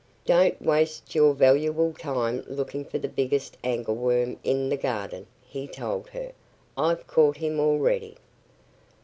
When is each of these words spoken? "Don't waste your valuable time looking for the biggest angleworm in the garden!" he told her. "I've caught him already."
"Don't 0.25 0.59
waste 0.59 1.13
your 1.13 1.35
valuable 1.35 1.93
time 1.93 2.43
looking 2.47 2.83
for 2.83 2.97
the 2.97 3.07
biggest 3.07 3.55
angleworm 3.63 4.37
in 4.43 4.69
the 4.69 4.75
garden!" 4.75 5.27
he 5.43 5.67
told 5.67 6.09
her. 6.09 6.31
"I've 6.75 7.05
caught 7.05 7.37
him 7.37 7.59
already." 7.59 8.17